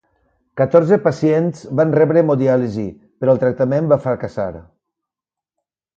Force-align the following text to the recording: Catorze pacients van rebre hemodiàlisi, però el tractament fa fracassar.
Catorze 0.61 0.97
pacients 1.07 1.59
van 1.81 1.93
rebre 1.97 2.23
hemodiàlisi, 2.25 2.87
però 3.21 3.37
el 3.37 3.43
tractament 3.45 3.93
fa 3.93 4.03
fracassar. 4.07 4.51